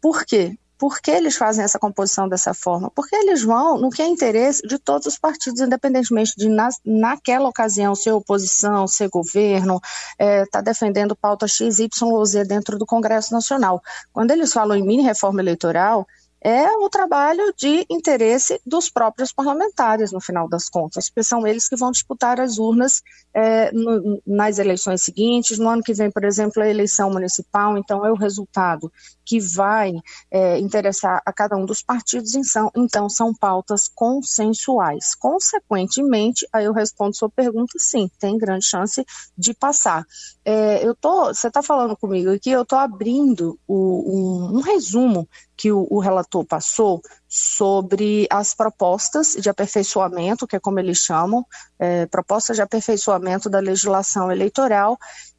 Por 0.00 0.24
quê? 0.24 0.58
Por 0.78 1.00
que 1.00 1.10
eles 1.10 1.36
fazem 1.36 1.64
essa 1.64 1.78
composição 1.78 2.28
dessa 2.28 2.52
forma? 2.52 2.90
Porque 2.90 3.16
eles 3.16 3.42
vão 3.42 3.78
no 3.78 3.90
que 3.90 4.02
é 4.02 4.06
interesse 4.06 4.66
de 4.66 4.78
todos 4.78 5.06
os 5.06 5.18
partidos, 5.18 5.60
independentemente 5.60 6.34
de, 6.36 6.48
na, 6.48 6.68
naquela 6.84 7.48
ocasião, 7.48 7.94
ser 7.94 8.12
oposição, 8.12 8.86
ser 8.86 9.08
governo, 9.08 9.80
estar 10.12 10.24
é, 10.24 10.46
tá 10.46 10.60
defendendo 10.60 11.16
pauta 11.16 11.48
X, 11.48 11.78
Y 11.78 11.88
ou 12.12 12.24
Z 12.24 12.44
dentro 12.44 12.78
do 12.78 12.84
Congresso 12.84 13.32
Nacional. 13.32 13.82
Quando 14.12 14.30
eles 14.30 14.52
falam 14.52 14.76
em 14.76 14.82
mini 14.82 15.02
reforma 15.02 15.40
eleitoral, 15.40 16.06
é 16.46 16.70
o 16.78 16.88
trabalho 16.88 17.52
de 17.56 17.84
interesse 17.90 18.60
dos 18.64 18.88
próprios 18.88 19.32
parlamentares, 19.32 20.12
no 20.12 20.20
final 20.20 20.48
das 20.48 20.68
contas, 20.68 21.10
porque 21.10 21.24
são 21.24 21.44
eles 21.44 21.68
que 21.68 21.74
vão 21.74 21.90
disputar 21.90 22.40
as 22.40 22.56
urnas 22.56 23.02
é, 23.34 23.72
no, 23.72 24.22
nas 24.24 24.60
eleições 24.60 25.02
seguintes. 25.02 25.58
No 25.58 25.68
ano 25.68 25.82
que 25.82 25.92
vem, 25.92 26.08
por 26.08 26.22
exemplo, 26.22 26.62
a 26.62 26.68
eleição 26.68 27.10
municipal, 27.10 27.76
então 27.76 28.06
é 28.06 28.12
o 28.12 28.16
resultado 28.16 28.92
que 29.24 29.40
vai 29.40 29.92
é, 30.30 30.56
interessar 30.60 31.20
a 31.26 31.32
cada 31.32 31.56
um 31.56 31.66
dos 31.66 31.82
partidos, 31.82 32.36
então, 32.36 32.70
então 32.76 33.08
são 33.08 33.34
pautas 33.34 33.88
consensuais. 33.92 35.16
Consequentemente, 35.16 36.46
aí 36.52 36.66
eu 36.66 36.72
respondo 36.72 37.16
sua 37.16 37.28
pergunta, 37.28 37.72
sim, 37.76 38.08
tem 38.20 38.38
grande 38.38 38.66
chance 38.66 39.04
de 39.36 39.52
passar. 39.52 40.06
É, 40.44 40.86
eu 40.86 40.94
tô, 40.94 41.34
você 41.34 41.48
está 41.48 41.60
falando 41.60 41.96
comigo 41.96 42.30
aqui, 42.30 42.52
eu 42.52 42.62
estou 42.62 42.78
abrindo 42.78 43.58
o, 43.66 44.54
um, 44.54 44.58
um 44.58 44.60
resumo 44.60 45.28
que 45.56 45.72
o, 45.72 45.86
o, 45.90 45.98
relator 45.98 46.44
passou 46.44 47.00
sobre 47.28 48.26
as 48.30 48.52
propostas 48.52 49.34
de 49.40 49.48
aperfeiçoamento, 49.48 50.46
que 50.46 50.56
é 50.56 50.60
como 50.60 50.78
eles 50.78 50.98
chamam, 50.98 51.46
é, 51.78 52.06
propostas 52.06 52.56
de 52.56 52.62
aperfeiçoamento 52.62 53.48
da 53.48 53.58
legislação 53.58 54.30
eleitoral, 54.30 54.98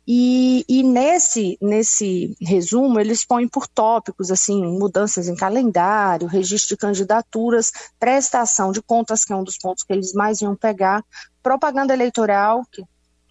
e, 0.10 0.64
e, 0.70 0.84
nesse, 0.84 1.58
nesse 1.62 2.34
resumo, 2.42 2.98
eles 2.98 3.26
põem 3.26 3.46
por 3.46 3.68
tópicos, 3.68 4.32
assim, 4.32 4.66
mudanças 4.66 5.28
em 5.28 5.36
calendário, 5.36 6.30
registro 6.30 6.76
de 6.76 6.80
candidaturas, 6.80 7.74
prestação 8.00 8.72
de 8.72 8.82
contas, 8.82 9.26
que 9.26 9.34
é 9.34 9.36
um 9.36 9.44
dos 9.44 9.58
pontos 9.58 9.84
que 9.84 9.92
eles 9.92 10.14
mais 10.14 10.42
iam 10.42 10.56
pegar, 10.56 11.04
propaganda 11.44 11.94
eleitoral, 11.94 12.66
que, 12.72 12.82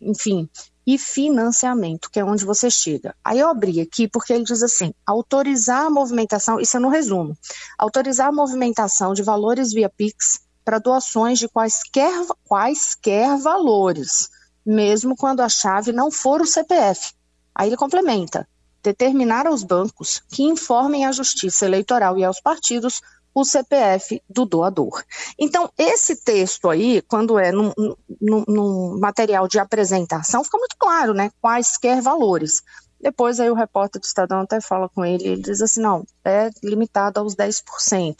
enfim, 0.02 0.50
e 0.86 0.96
financiamento, 0.96 2.10
que 2.10 2.20
é 2.20 2.24
onde 2.24 2.44
você 2.44 2.70
chega. 2.70 3.14
Aí 3.24 3.38
eu 3.40 3.48
abri 3.48 3.80
aqui 3.80 4.06
porque 4.06 4.32
ele 4.32 4.44
diz 4.44 4.62
assim: 4.62 4.94
autorizar 5.04 5.86
a 5.86 5.90
movimentação, 5.90 6.60
isso 6.60 6.76
é 6.76 6.80
no 6.80 6.88
resumo, 6.88 7.36
autorizar 7.76 8.28
a 8.28 8.32
movimentação 8.32 9.12
de 9.12 9.22
valores 9.22 9.72
via 9.72 9.88
Pix 9.88 10.40
para 10.64 10.78
doações 10.78 11.38
de 11.38 11.48
quaisquer, 11.48 12.26
quaisquer 12.44 13.36
valores 13.38 14.28
mesmo 14.66 15.16
quando 15.16 15.40
a 15.40 15.48
chave 15.48 15.92
não 15.92 16.10
for 16.10 16.42
o 16.42 16.46
CPF. 16.46 17.14
Aí 17.54 17.68
ele 17.68 17.76
complementa: 17.76 18.48
determinar 18.82 19.46
aos 19.46 19.62
bancos 19.62 20.20
que 20.28 20.42
informem 20.42 21.06
à 21.06 21.12
Justiça 21.12 21.64
Eleitoral 21.64 22.18
e 22.18 22.24
aos 22.24 22.40
partidos 22.40 23.00
o 23.36 23.44
CPF 23.44 24.22
do 24.30 24.46
doador. 24.46 25.04
Então, 25.38 25.70
esse 25.76 26.16
texto 26.24 26.70
aí, 26.70 27.02
quando 27.02 27.38
é 27.38 27.52
num, 27.52 27.70
num, 28.18 28.44
num, 28.48 28.98
material 28.98 29.46
de 29.46 29.58
apresentação, 29.58 30.42
fica 30.42 30.56
muito 30.56 30.74
claro, 30.78 31.12
né? 31.12 31.30
Quaisquer 31.38 32.00
valores. 32.00 32.62
Depois 32.98 33.38
aí 33.38 33.50
o 33.50 33.54
repórter 33.54 34.00
do 34.00 34.04
Estadão 34.04 34.40
até 34.40 34.58
fala 34.58 34.88
com 34.88 35.04
ele, 35.04 35.28
ele 35.28 35.42
diz 35.42 35.60
assim, 35.60 35.82
não, 35.82 36.06
é 36.24 36.48
limitado 36.64 37.20
aos 37.20 37.36
10%. 37.36 38.16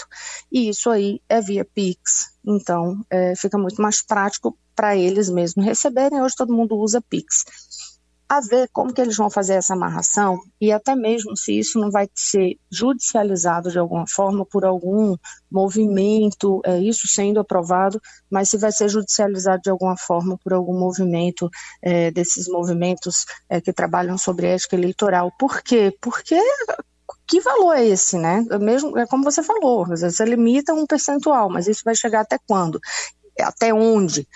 E 0.53 0.69
isso 0.69 0.91
aí 0.91 1.23
é 1.31 1.41
via 1.41 1.65
Pix, 1.65 2.35
então 2.45 3.01
é, 3.09 3.35
fica 3.35 3.57
muito 3.57 3.81
mais 3.81 4.05
prático 4.05 4.55
para 4.75 4.95
eles 4.95 5.31
mesmos 5.31 5.65
receberem. 5.65 6.21
Hoje 6.21 6.35
todo 6.37 6.53
mundo 6.53 6.77
usa 6.77 7.01
Pix. 7.01 7.47
A 8.29 8.41
ver 8.41 8.69
como 8.73 8.93
que 8.93 9.01
eles 9.01 9.17
vão 9.17 9.31
fazer 9.31 9.55
essa 9.55 9.75
amarração 9.75 10.41
e 10.61 10.73
até 10.73 10.97
mesmo 10.97 11.37
se 11.37 11.57
isso 11.57 11.79
não 11.79 11.93
vai 11.93 12.09
ser 12.13 12.59
judicializado 12.69 13.71
de 13.71 13.79
alguma 13.79 14.05
forma 14.09 14.45
por 14.45 14.65
algum 14.65 15.17
movimento, 15.49 16.61
é, 16.65 16.77
isso 16.81 17.07
sendo 17.07 17.39
aprovado, 17.39 18.03
mas 18.29 18.51
se 18.51 18.59
vai 18.59 18.73
ser 18.73 18.89
judicializado 18.89 19.63
de 19.63 19.71
alguma 19.71 19.97
forma 19.97 20.37
por 20.43 20.53
algum 20.53 20.77
movimento 20.77 21.49
é, 21.81 22.11
desses 22.11 22.49
movimentos 22.49 23.25
é, 23.49 23.61
que 23.61 23.73
trabalham 23.73 24.19
sobre 24.19 24.49
ética 24.49 24.75
eleitoral. 24.75 25.31
Por 25.39 25.63
quê? 25.63 25.97
Porque 26.01 26.37
que 27.29 27.41
valor 27.41 27.75
é 27.75 27.87
esse, 27.87 28.19
né? 28.19 28.45
Mesmo, 28.61 28.99
é 28.99 29.07
como 29.07 29.23
você 29.23 29.43
falou, 29.43 29.87
você 29.87 30.25
limita 30.25 30.75
um 30.75 30.85
percentual, 30.85 31.49
mas 31.49 31.69
isso 31.69 31.83
vai 31.85 31.95
chegar 31.95 32.23
até 32.23 32.39
quando? 32.45 32.81
Até 33.41 33.73
onde? 33.73 34.27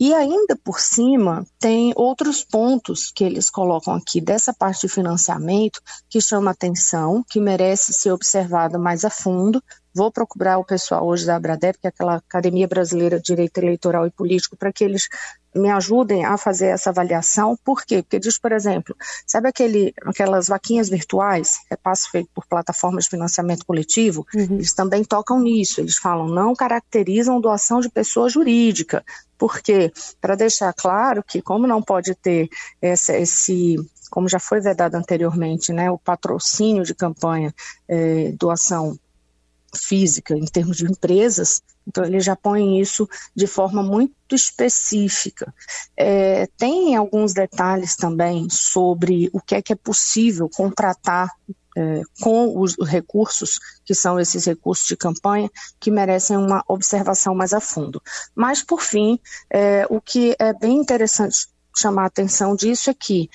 E 0.00 0.14
ainda 0.14 0.56
por 0.56 0.80
cima, 0.80 1.46
tem 1.58 1.92
outros 1.94 2.42
pontos 2.42 3.12
que 3.14 3.22
eles 3.22 3.50
colocam 3.50 3.94
aqui 3.94 4.18
dessa 4.18 4.50
parte 4.50 4.86
de 4.86 4.92
financiamento 4.92 5.78
que 6.08 6.22
chama 6.22 6.52
atenção, 6.52 7.22
que 7.28 7.38
merece 7.38 7.92
ser 7.92 8.10
observada 8.10 8.78
mais 8.78 9.04
a 9.04 9.10
fundo. 9.10 9.62
Vou 9.94 10.10
procurar 10.10 10.58
o 10.58 10.64
pessoal 10.64 11.04
hoje 11.04 11.26
da 11.26 11.36
Abradep, 11.36 11.78
que 11.78 11.86
é 11.86 11.90
aquela 11.90 12.16
Academia 12.16 12.68
Brasileira 12.68 13.18
de 13.18 13.24
Direito 13.24 13.58
Eleitoral 13.58 14.06
e 14.06 14.10
Político, 14.10 14.56
para 14.56 14.72
que 14.72 14.84
eles 14.84 15.08
me 15.54 15.68
ajudem 15.68 16.24
a 16.24 16.36
fazer 16.36 16.66
essa 16.66 16.90
avaliação. 16.90 17.58
Por 17.64 17.84
quê? 17.84 18.02
Porque 18.02 18.20
diz, 18.20 18.38
por 18.38 18.52
exemplo, 18.52 18.94
sabe 19.26 19.48
aquele, 19.48 19.92
aquelas 20.04 20.46
vaquinhas 20.46 20.88
virtuais, 20.88 21.58
é 21.68 21.76
passo 21.76 22.08
feito 22.10 22.30
por 22.32 22.46
plataformas 22.46 23.04
de 23.04 23.10
financiamento 23.10 23.66
coletivo? 23.66 24.24
Uhum. 24.32 24.54
Eles 24.54 24.72
também 24.72 25.02
tocam 25.02 25.40
nisso. 25.40 25.80
Eles 25.80 25.96
falam, 25.96 26.28
não 26.28 26.54
caracterizam 26.54 27.40
doação 27.40 27.80
de 27.80 27.88
pessoa 27.90 28.28
jurídica. 28.28 29.04
Por 29.36 29.60
quê? 29.60 29.92
Para 30.20 30.36
deixar 30.36 30.72
claro 30.72 31.24
que, 31.24 31.42
como 31.42 31.66
não 31.66 31.82
pode 31.82 32.14
ter 32.14 32.48
essa, 32.80 33.16
esse 33.16 33.76
como 34.10 34.28
já 34.28 34.40
foi 34.40 34.60
vedado 34.60 34.96
anteriormente, 34.96 35.72
né, 35.72 35.90
o 35.90 35.96
patrocínio 35.96 36.82
de 36.82 36.94
campanha, 36.94 37.54
é, 37.88 38.32
doação 38.32 38.98
física, 39.74 40.34
em 40.34 40.44
termos 40.44 40.78
de 40.78 40.84
empresas, 40.84 41.62
então 41.86 42.04
ele 42.04 42.20
já 42.20 42.36
põe 42.36 42.80
isso 42.80 43.08
de 43.34 43.46
forma 43.46 43.82
muito 43.82 44.34
específica. 44.34 45.52
É, 45.96 46.46
tem 46.56 46.94
alguns 46.94 47.32
detalhes 47.32 47.96
também 47.96 48.48
sobre 48.50 49.28
o 49.32 49.40
que 49.40 49.54
é 49.54 49.62
que 49.62 49.72
é 49.72 49.76
possível 49.76 50.48
contratar 50.48 51.28
é, 51.76 52.02
com 52.20 52.58
os 52.58 52.76
recursos, 52.78 53.58
que 53.84 53.94
são 53.94 54.18
esses 54.18 54.44
recursos 54.44 54.86
de 54.86 54.96
campanha, 54.96 55.50
que 55.78 55.90
merecem 55.90 56.36
uma 56.36 56.64
observação 56.68 57.34
mais 57.34 57.52
a 57.52 57.60
fundo. 57.60 58.02
Mas, 58.34 58.62
por 58.62 58.82
fim, 58.82 59.18
é, 59.48 59.86
o 59.88 60.00
que 60.00 60.34
é 60.38 60.52
bem 60.52 60.76
interessante 60.76 61.48
chamar 61.76 62.04
a 62.04 62.06
atenção 62.06 62.56
disso 62.56 62.90
é 62.90 62.94
que 62.94 63.30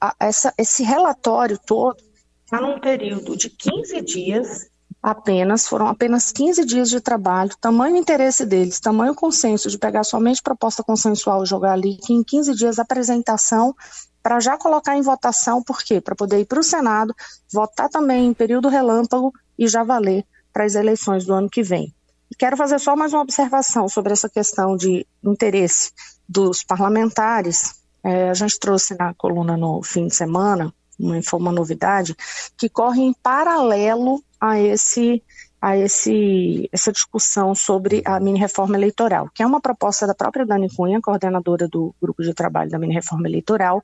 a, 0.00 0.14
essa, 0.18 0.52
esse 0.58 0.82
relatório 0.82 1.58
todo 1.58 1.96
está 2.44 2.60
num 2.60 2.78
período 2.78 3.36
de 3.36 3.48
15 3.50 4.00
dias 4.02 4.68
apenas, 5.06 5.68
foram 5.68 5.86
apenas 5.86 6.32
15 6.32 6.64
dias 6.64 6.90
de 6.90 7.00
trabalho, 7.00 7.52
tamanho 7.60 7.96
interesse 7.96 8.44
deles, 8.44 8.80
tamanho 8.80 9.14
consenso 9.14 9.70
de 9.70 9.78
pegar 9.78 10.02
somente 10.02 10.42
proposta 10.42 10.82
consensual 10.82 11.44
e 11.44 11.46
jogar 11.46 11.74
ali, 11.74 11.96
que 11.98 12.12
em 12.12 12.24
15 12.24 12.56
dias 12.56 12.76
apresentação 12.80 13.72
para 14.20 14.40
já 14.40 14.58
colocar 14.58 14.96
em 14.96 15.02
votação, 15.02 15.62
por 15.62 15.78
quê? 15.78 16.00
Para 16.00 16.16
poder 16.16 16.40
ir 16.40 16.44
para 16.44 16.58
o 16.58 16.62
Senado, 16.64 17.14
votar 17.52 17.88
também 17.88 18.26
em 18.26 18.34
período 18.34 18.68
relâmpago 18.68 19.32
e 19.56 19.68
já 19.68 19.84
valer 19.84 20.26
para 20.52 20.64
as 20.64 20.74
eleições 20.74 21.24
do 21.24 21.32
ano 21.32 21.48
que 21.48 21.62
vem. 21.62 21.94
E 22.28 22.34
quero 22.34 22.56
fazer 22.56 22.80
só 22.80 22.96
mais 22.96 23.12
uma 23.12 23.22
observação 23.22 23.88
sobre 23.88 24.12
essa 24.12 24.28
questão 24.28 24.76
de 24.76 25.06
interesse 25.22 25.92
dos 26.28 26.64
parlamentares. 26.64 27.76
É, 28.02 28.28
a 28.28 28.34
gente 28.34 28.58
trouxe 28.58 28.96
na 28.98 29.14
coluna 29.14 29.56
no 29.56 29.80
fim 29.84 30.08
de 30.08 30.16
semana 30.16 30.74
uma, 30.98 31.20
uma 31.34 31.52
novidade 31.52 32.16
que 32.56 32.68
corre 32.68 33.02
em 33.02 33.12
paralelo 33.12 34.22
a 34.40 34.58
esse 34.58 35.22
a 35.60 35.76
esse, 35.76 36.68
essa 36.70 36.92
discussão 36.92 37.54
sobre 37.54 38.02
a 38.04 38.20
mini-reforma 38.20 38.76
eleitoral, 38.76 39.28
que 39.34 39.42
é 39.42 39.46
uma 39.46 39.60
proposta 39.60 40.06
da 40.06 40.14
própria 40.14 40.46
Dani 40.46 40.68
Cunha, 40.68 41.00
coordenadora 41.00 41.66
do 41.66 41.94
grupo 42.00 42.22
de 42.22 42.34
trabalho 42.34 42.70
da 42.70 42.78
mini-reforma 42.78 43.26
eleitoral, 43.26 43.82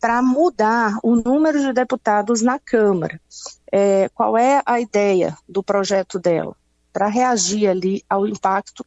para 0.00 0.22
mudar 0.22 0.98
o 1.02 1.16
número 1.16 1.58
de 1.58 1.72
deputados 1.72 2.42
na 2.42 2.58
Câmara. 2.58 3.20
É, 3.72 4.08
qual 4.10 4.36
é 4.36 4.62
a 4.64 4.78
ideia 4.78 5.36
do 5.48 5.62
projeto 5.62 6.18
dela? 6.18 6.54
Para 6.92 7.08
reagir 7.08 7.66
ali 7.66 8.04
ao 8.08 8.26
impacto 8.26 8.84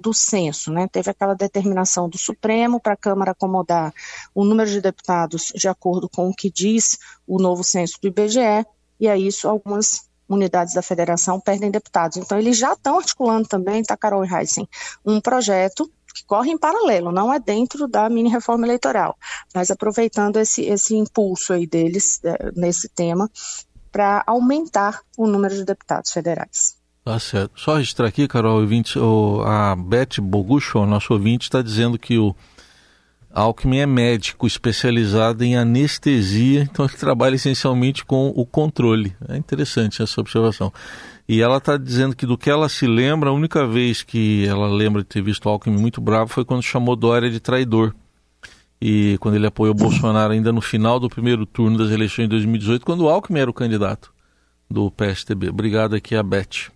do 0.00 0.14
censo, 0.14 0.72
né? 0.72 0.88
Teve 0.88 1.10
aquela 1.10 1.34
determinação 1.34 2.08
do 2.08 2.18
Supremo 2.18 2.80
para 2.80 2.94
a 2.94 2.96
Câmara 2.96 3.32
acomodar 3.32 3.92
o 4.34 4.44
número 4.44 4.70
de 4.70 4.80
deputados 4.80 5.52
de 5.54 5.68
acordo 5.68 6.08
com 6.08 6.28
o 6.28 6.34
que 6.34 6.50
diz 6.50 6.98
o 7.26 7.38
novo 7.38 7.62
censo 7.62 7.98
do 8.00 8.08
IBGE, 8.08 8.66
e 8.98 9.08
a 9.08 9.16
isso 9.16 9.48
algumas 9.48 10.08
unidades 10.28 10.74
da 10.74 10.82
federação 10.82 11.40
perdem 11.40 11.70
deputados. 11.70 12.16
Então, 12.16 12.38
eles 12.38 12.56
já 12.56 12.72
estão 12.72 12.98
articulando 12.98 13.48
também, 13.48 13.82
tá, 13.82 13.96
Carol 13.96 14.24
e 14.24 14.32
Heisen, 14.32 14.68
um 15.04 15.20
projeto 15.20 15.90
que 16.14 16.24
corre 16.24 16.50
em 16.50 16.58
paralelo, 16.58 17.12
não 17.12 17.32
é 17.32 17.38
dentro 17.38 17.86
da 17.86 18.08
mini 18.08 18.28
reforma 18.28 18.66
eleitoral, 18.66 19.16
mas 19.54 19.70
aproveitando 19.70 20.36
esse, 20.38 20.62
esse 20.62 20.94
impulso 20.94 21.52
aí 21.52 21.66
deles 21.66 22.20
é, 22.24 22.50
nesse 22.54 22.88
tema 22.88 23.30
para 23.92 24.22
aumentar 24.26 25.02
o 25.16 25.26
número 25.26 25.54
de 25.54 25.64
deputados 25.64 26.12
federais. 26.12 26.79
Tá 27.10 27.18
certo. 27.18 27.60
Só 27.60 27.74
registrar 27.74 28.06
aqui, 28.06 28.28
Carol, 28.28 28.60
ouvinte, 28.60 28.96
a 29.44 29.74
Beth 29.74 30.20
Bogucho, 30.22 30.86
nosso 30.86 31.12
ouvinte, 31.12 31.42
está 31.42 31.60
dizendo 31.60 31.98
que 31.98 32.16
o 32.16 32.36
Alckmin 33.32 33.78
é 33.78 33.86
médico 33.86 34.46
especializado 34.46 35.42
em 35.42 35.56
anestesia, 35.56 36.62
então 36.62 36.84
ele 36.84 36.94
trabalha 36.94 37.34
essencialmente 37.34 38.04
com 38.04 38.28
o 38.28 38.46
controle. 38.46 39.12
É 39.28 39.36
interessante 39.36 40.00
essa 40.00 40.20
observação. 40.20 40.72
E 41.28 41.42
ela 41.42 41.56
está 41.56 41.76
dizendo 41.76 42.14
que 42.14 42.24
do 42.24 42.38
que 42.38 42.48
ela 42.48 42.68
se 42.68 42.86
lembra, 42.86 43.30
a 43.30 43.32
única 43.32 43.66
vez 43.66 44.04
que 44.04 44.46
ela 44.46 44.68
lembra 44.68 45.02
de 45.02 45.08
ter 45.08 45.20
visto 45.20 45.46
o 45.46 45.48
Alckmin 45.48 45.80
muito 45.80 46.00
bravo 46.00 46.30
foi 46.30 46.44
quando 46.44 46.62
chamou 46.62 46.94
Dória 46.94 47.28
de 47.28 47.40
traidor. 47.40 47.92
E 48.80 49.18
quando 49.18 49.34
ele 49.34 49.48
apoiou 49.48 49.74
o 49.74 49.76
Bolsonaro 49.76 50.32
ainda 50.32 50.52
no 50.52 50.60
final 50.60 51.00
do 51.00 51.08
primeiro 51.08 51.44
turno 51.44 51.76
das 51.76 51.90
eleições 51.90 52.26
de 52.26 52.36
2018, 52.36 52.86
quando 52.86 53.00
o 53.00 53.08
Alckmin 53.08 53.40
era 53.40 53.50
o 53.50 53.54
candidato 53.54 54.12
do 54.70 54.92
PSTB. 54.92 55.48
Obrigado 55.48 55.96
aqui 55.96 56.14
a 56.14 56.22
Beth. 56.22 56.70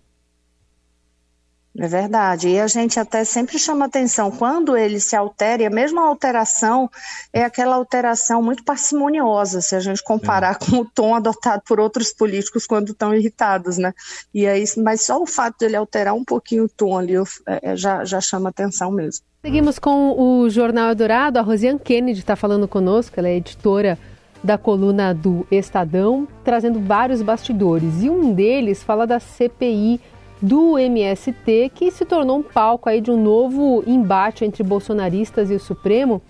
É 1.77 1.87
verdade. 1.87 2.47
E 2.47 2.59
a 2.59 2.67
gente 2.67 2.99
até 2.99 3.23
sempre 3.25 3.59
chama 3.59 3.85
atenção 3.85 4.31
quando 4.31 4.77
ele 4.77 4.99
se 4.99 5.15
altera, 5.15 5.63
e 5.63 5.65
a 5.65 5.69
mesma 5.69 6.07
alteração 6.07 6.89
é 7.33 7.43
aquela 7.43 7.75
alteração 7.75 8.41
muito 8.41 8.63
parcimoniosa, 8.63 9.59
se 9.59 9.75
a 9.75 9.79
gente 9.79 10.01
comparar 10.01 10.53
é. 10.53 10.55
com 10.65 10.77
o 10.77 10.85
tom 10.85 11.13
adotado 11.13 11.61
por 11.67 11.79
outros 11.79 12.13
políticos 12.13 12.65
quando 12.65 12.91
estão 12.91 13.13
irritados, 13.13 13.77
né? 13.77 13.93
E 14.33 14.47
aí, 14.47 14.63
mas 14.77 15.01
só 15.01 15.21
o 15.21 15.25
fato 15.25 15.59
de 15.59 15.65
ele 15.65 15.75
alterar 15.75 16.13
um 16.13 16.23
pouquinho 16.23 16.63
o 16.63 16.69
tom 16.69 16.97
ali 16.97 17.15
é, 17.15 17.71
é, 17.71 17.75
já, 17.75 18.05
já 18.05 18.21
chama 18.21 18.49
atenção 18.49 18.89
mesmo. 18.89 19.25
Seguimos 19.41 19.77
com 19.77 20.19
o 20.19 20.49
Jornal 20.49 20.89
Eldorado. 20.89 21.37
A 21.37 21.41
Rosiane 21.41 21.77
Kennedy 21.77 22.19
está 22.19 22.35
falando 22.35 22.67
conosco, 22.67 23.19
ela 23.19 23.27
é 23.27 23.35
editora 23.35 23.99
da 24.43 24.57
coluna 24.57 25.13
do 25.13 25.45
Estadão, 25.51 26.27
trazendo 26.43 26.79
vários 26.79 27.21
bastidores. 27.21 28.01
E 28.01 28.09
um 28.09 28.33
deles 28.33 28.81
fala 28.81 29.05
da 29.05 29.19
CPI 29.19 29.99
do 30.45 30.77
MST, 30.77 31.71
que 31.73 31.89
se 31.89 32.05
tornou 32.05 32.37
um 32.37 32.43
palco 32.43 32.87
aí 32.87 33.01
de 33.01 33.09
um 33.09 33.19
novo 33.19 33.83
embate 33.87 34.45
entre 34.45 34.61
bolsonaristas 34.61 35.49
e 35.49 35.55
o 35.55 35.59
Supremo. 35.59 36.21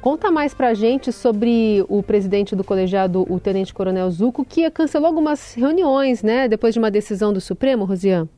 Conta 0.00 0.30
mais 0.30 0.54
pra 0.54 0.72
gente 0.72 1.12
sobre 1.12 1.84
o 1.86 2.02
presidente 2.02 2.56
do 2.56 2.64
colegiado, 2.64 3.26
o 3.28 3.38
Tenente 3.38 3.74
Coronel 3.74 4.10
Zuco, 4.10 4.42
que 4.42 4.70
cancelou 4.70 5.08
algumas 5.08 5.52
reuniões, 5.52 6.22
né, 6.22 6.48
depois 6.48 6.72
de 6.72 6.78
uma 6.78 6.90
decisão 6.90 7.30
do 7.30 7.42
Supremo, 7.42 7.84
Rosiane. 7.84 8.28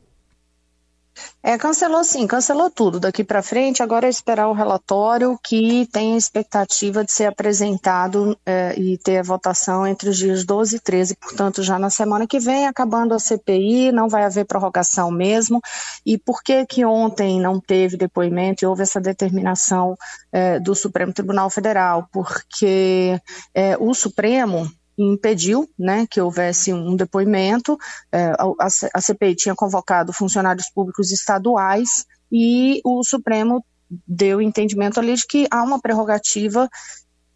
É, 1.43 1.57
cancelou 1.57 2.03
sim, 2.03 2.27
cancelou 2.27 2.69
tudo. 2.69 2.99
Daqui 2.99 3.23
para 3.23 3.41
frente, 3.41 3.81
agora 3.81 4.05
é 4.05 4.09
esperar 4.09 4.47
o 4.47 4.53
relatório 4.53 5.37
que 5.43 5.87
tem 5.91 6.13
a 6.13 6.17
expectativa 6.17 7.03
de 7.03 7.11
ser 7.11 7.25
apresentado 7.25 8.37
é, 8.45 8.79
e 8.79 8.97
ter 8.97 9.17
a 9.17 9.23
votação 9.23 9.85
entre 9.85 10.09
os 10.09 10.17
dias 10.17 10.45
12 10.45 10.75
e 10.75 10.79
13, 10.79 11.15
portanto, 11.15 11.63
já 11.63 11.79
na 11.79 11.89
semana 11.89 12.27
que 12.27 12.39
vem, 12.39 12.67
acabando 12.67 13.13
a 13.13 13.19
CPI, 13.19 13.91
não 13.91 14.07
vai 14.07 14.23
haver 14.23 14.45
prorrogação 14.45 15.11
mesmo. 15.11 15.59
E 16.05 16.17
por 16.17 16.43
que 16.43 16.65
que 16.65 16.85
ontem 16.85 17.39
não 17.39 17.59
teve 17.59 17.97
depoimento 17.97 18.63
e 18.63 18.67
houve 18.67 18.83
essa 18.83 19.01
determinação 19.01 19.97
é, 20.31 20.59
do 20.59 20.75
Supremo 20.75 21.13
Tribunal 21.13 21.49
Federal? 21.49 22.07
Porque 22.11 23.19
é, 23.53 23.75
o 23.79 23.93
Supremo 23.93 24.71
impediu 25.01 25.69
né, 25.77 26.05
que 26.09 26.21
houvesse 26.21 26.73
um 26.73 26.95
depoimento. 26.95 27.77
É, 28.11 28.33
a, 28.59 29.01
CPI 29.01 29.35
tinha 29.35 29.55
convocado 29.55 30.13
funcionários 30.13 30.69
públicos 30.73 31.11
estaduais 31.11 32.05
e 32.31 32.81
o 32.83 33.03
Supremo 33.03 33.63
deu 34.07 34.41
entendimento 34.41 34.99
ali 34.99 35.15
de 35.15 35.25
que 35.27 35.47
há 35.51 35.61
uma 35.63 35.79
prerrogativa 35.79 36.69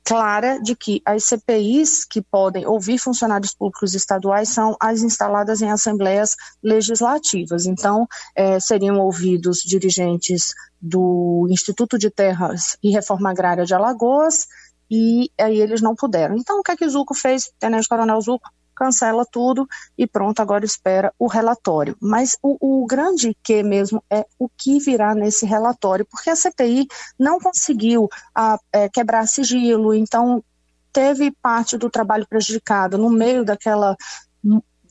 clara 0.05 0.60
de 0.62 0.75
que 0.75 1.01
as 1.03 1.25
CPIs 1.25 2.05
que 2.05 2.22
podem 2.22 2.65
ouvir 2.67 3.00
funcionários 3.00 3.55
públicos 3.55 3.95
estaduais 3.95 4.50
são 4.50 4.77
as 4.79 5.01
instaladas 5.01 5.63
em 5.63 5.72
assembleias 5.72 6.36
legislativas. 6.63 7.65
Então, 7.65 8.07
é, 8.36 8.60
seriam 8.60 9.00
ouvidos 9.00 9.57
dirigentes 9.65 10.53
do 10.79 11.48
Instituto 11.50 11.98
de 11.98 12.12
Terras 12.12 12.77
e 12.84 12.91
Reforma 12.91 13.31
Agrária 13.31 13.65
de 13.65 13.74
Alagoas, 13.74 14.45
e 14.89 15.30
aí 15.39 15.60
eles 15.60 15.82
não 15.82 15.96
puderam. 15.96 16.36
Então, 16.38 16.60
o 16.60 16.63
que 16.63 16.72
é 16.72 16.75
que 16.75 16.88
Zuco 16.88 17.13
fez? 17.13 17.51
Tenente 17.60 17.88
Coronel 17.88 18.22
Zuco 18.22 18.50
cancela 18.75 19.25
tudo 19.25 19.65
e 19.98 20.06
pronto, 20.06 20.42
agora 20.42 20.65
espera 20.65 21.13
o 21.18 21.27
relatório. 21.27 21.96
Mas 22.01 22.38
o, 22.44 22.58
o, 22.60 22.86
grande 22.86 23.36
que 23.42 23.63
mesmo 23.63 24.04
é 24.10 24.25
o 24.38 24.50
que 24.50 24.80
virá 24.80 25.15
nesse 25.15 25.46
relatório, 25.46 26.06
porque 26.06 26.30
a 26.30 26.36
CPI 26.36 26.86
não 27.18 27.39
conseguiu 27.39 28.10
a, 28.36 28.60
é, 28.74 28.89
quebrar 28.89 29.25
sigilo, 29.27 29.94
então 29.94 30.44
teve 30.92 31.32
parte 31.42 31.77
do 31.77 31.89
trabalho 31.89 32.27
prejudicado 32.27 32.98
no 32.98 33.10
meio 33.10 33.44
daquela 33.44 33.98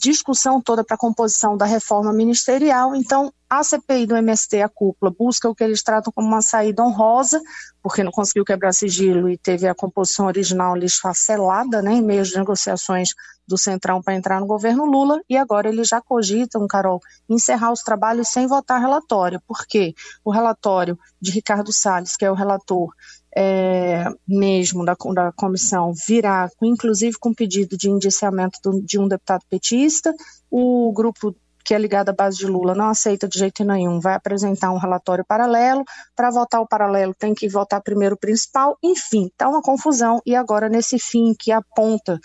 discussão 0.05 0.61
toda 0.61 0.85
para 0.85 0.97
a 0.97 0.99
composição 0.99 1.57
da 1.57 1.65
reforma 1.65 2.13
ministerial. 2.13 2.95
Então, 2.95 3.33
a 3.49 3.63
CPI 3.63 4.07
do 4.07 4.17
MST, 4.17 4.61
a 4.61 4.69
cúpula, 4.69 5.11
busca 5.17 5.49
o 5.49 5.55
que 5.55 5.65
eles 5.65 5.83
tratam 5.83 6.13
como 6.13 6.29
uma 6.29 6.43
saída 6.43 6.83
honrosa, 6.83 7.41
porque 7.83 8.03
não 8.03 8.13
conseguiu 8.13 8.45
quebrar 8.45 8.73
sigilo 8.73 9.31
e 9.31 9.39
teve 9.39 9.67
a 9.67 9.75
composição 9.75 10.27
original 10.27 10.77
esfacelada, 10.77 11.81
né, 11.81 11.95
em 11.95 12.03
meio 12.03 12.21
às 12.21 12.35
negociações 12.35 13.11
do 13.47 13.57
Centrão 13.57 14.03
para 14.03 14.15
entrar 14.15 14.41
no 14.41 14.47
governo 14.47 14.85
Lula, 14.85 15.21
e 15.29 15.37
agora 15.37 15.69
eles 15.69 15.89
já 15.89 16.01
cogitam, 16.01 16.67
Carol, 16.67 17.01
encerrar 17.29 17.73
os 17.73 17.81
trabalhos 17.81 18.29
sem 18.29 18.47
votar 18.47 18.81
relatório, 18.81 19.41
porque 19.47 19.95
o 20.25 20.31
relatório 20.31 20.99
de 21.21 21.31
Ricardo 21.31 21.73
Salles, 21.73 22.17
que 22.17 22.25
é 22.25 22.31
o 22.31 22.35
relator 22.35 22.89
é, 23.37 24.05
mesmo 24.27 24.85
da, 24.85 24.95
da 25.15 25.33
comissão 25.33 25.93
virá, 26.07 26.49
inclusive 26.63 27.19
com 27.19 27.35
pedido 27.35 27.77
de 27.77 27.91
indiciamento 27.91 28.59
do, 28.63 28.81
de 28.81 28.99
um 28.99 29.09
deputado 29.09 29.43
petista. 29.51 30.15
O 30.51 30.93
grupo 30.93 31.35
que 31.65 31.75
é 31.75 31.79
ligado 31.79 32.11
à 32.11 32.13
base 32.13 32.37
de 32.37 32.47
Lula 32.47 32.75
não 32.75 32.91
aceita 32.91 33.27
de 33.27 33.39
jeito 33.39 33.65
nenhum, 33.65 33.99
vai 33.99 34.15
apresentar 34.15 34.71
um 34.71 34.77
relatório 34.77 35.25
paralelo. 35.27 35.83
Para 36.15 36.31
votar 36.31 36.61
o 36.61 36.69
paralelo, 36.69 37.15
tem 37.15 37.35
que 37.35 37.49
votar 37.49 37.83
primeiro 37.83 38.15
o 38.15 38.19
principal. 38.19 38.77
Enfim, 38.83 39.27
está 39.27 39.49
uma 39.49 39.63
confusão. 39.63 40.21
E 40.27 40.37
agora, 40.37 40.69
nesse 40.69 40.99
fim 40.99 41.35
que 41.37 41.51
aponta 41.51 42.21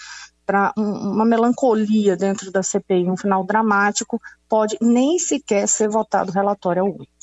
para 0.45 0.73
uma 0.75 1.25
melancolia 1.25 2.17
dentro 2.17 2.51
da 2.51 2.62
CPI, 2.62 3.10
um 3.10 3.15
final 3.15 3.45
dramático, 3.45 4.19
pode 4.47 4.77
nem 4.81 5.17
sequer 5.17 5.67
ser 5.67 5.88
votado 5.88 6.31
relatório 6.31 6.83
8. 6.83 7.18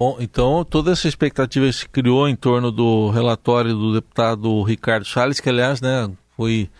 Bom, 0.00 0.16
então 0.18 0.64
toda 0.64 0.92
essa 0.92 1.06
expectativa 1.06 1.70
se 1.70 1.86
criou 1.86 2.26
em 2.26 2.34
torno 2.34 2.72
do 2.72 3.10
relatório 3.10 3.74
do 3.74 3.92
deputado 3.92 4.62
Ricardo 4.62 5.04
Salles, 5.04 5.40
que 5.40 5.48
aliás, 5.50 5.82
né, 5.82 6.10
foi 6.34 6.70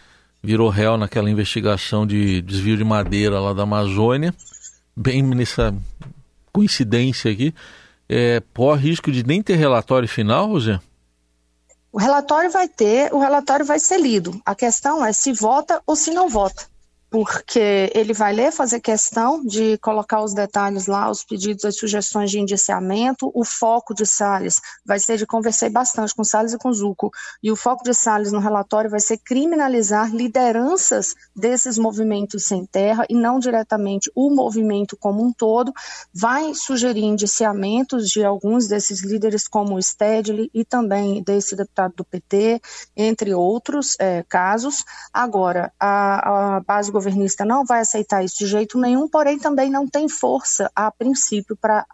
virou 0.42 0.70
réu 0.70 0.96
naquela 0.96 1.28
investigação 1.28 2.06
de 2.06 2.40
desvio 2.40 2.78
de 2.78 2.83
madeira 2.83 3.38
lá 3.38 3.52
da 3.52 3.64
Amazônia, 3.64 4.35
bem 4.96 5.22
nessa 5.22 5.76
coincidência 6.50 7.30
aqui. 7.30 7.54
É, 8.09 8.42
corre 8.54 8.88
risco 8.88 9.12
de 9.12 9.22
nem 9.22 9.42
ter 9.42 9.56
relatório 9.56 10.09
final, 10.09 10.54
José? 10.54 10.80
O 11.92 11.98
relatório 11.98 12.50
vai 12.50 12.68
ter, 12.68 13.12
o 13.12 13.18
relatório 13.18 13.66
vai 13.66 13.78
ser 13.78 14.00
lido. 14.00 14.40
A 14.46 14.54
questão 14.54 15.04
é 15.04 15.12
se 15.12 15.30
vota 15.35 15.83
ou 15.87 15.94
se 15.94 16.11
não 16.11 16.26
vota 16.26 16.64
porque 17.11 17.90
ele 17.92 18.12
vai 18.12 18.33
ler, 18.33 18.53
fazer 18.53 18.81
questão 18.81 19.44
de 19.44 19.77
colocar 19.79 20.23
os 20.23 20.33
detalhes 20.33 20.87
lá, 20.87 21.11
os 21.11 21.25
pedidos, 21.25 21.64
as 21.64 21.77
sugestões 21.77 22.31
de 22.31 22.38
indiciamento. 22.38 23.31
O 23.35 23.44
foco 23.44 23.92
de 23.92 24.07
Salles 24.07 24.61
vai 24.87 25.01
ser 25.01 25.16
de 25.16 25.27
conversei 25.27 25.68
bastante 25.68 26.14
com 26.14 26.23
Salles 26.23 26.53
e 26.53 26.59
com 26.59 26.73
Zuco, 26.73 27.11
e 27.42 27.51
o 27.51 27.57
foco 27.57 27.83
de 27.83 27.92
Salles 27.92 28.31
no 28.31 28.38
relatório 28.38 28.88
vai 28.88 29.01
ser 29.01 29.18
criminalizar 29.18 30.14
lideranças 30.14 31.14
desses 31.35 31.77
movimentos 31.77 32.44
sem 32.44 32.64
terra 32.64 33.05
e 33.09 33.14
não 33.14 33.40
diretamente 33.40 34.11
o 34.14 34.31
movimento 34.31 34.96
como 34.96 35.25
um 35.25 35.33
todo. 35.33 35.73
Vai 36.14 36.55
sugerir 36.55 37.03
indiciamentos 37.03 38.09
de 38.09 38.25
alguns 38.25 38.68
desses 38.68 39.03
líderes, 39.03 39.49
como 39.49 39.75
o 39.75 39.83
Stedley 39.83 40.49
e 40.55 40.64
também 40.64 41.23
desse 41.25 41.57
deputado 41.57 41.94
do 41.96 42.05
PT, 42.05 42.61
entre 42.96 43.35
outros 43.35 43.96
é, 43.99 44.23
casos. 44.29 44.85
Agora, 45.12 45.73
a, 45.79 46.57
a 46.57 46.61
base 46.61 46.92
governista 47.01 47.45
não 47.45 47.65
vai 47.65 47.81
aceitar 47.81 48.23
isso 48.23 48.39
de 48.39 48.47
jeito 48.47 48.79
nenhum, 48.79 49.09
porém 49.09 49.39
também 49.39 49.71
não 49.71 49.89
tem 49.89 50.09
força, 50.09 50.71
a 50.75 50.91
princípio, 50.91 51.57
para 51.57 51.87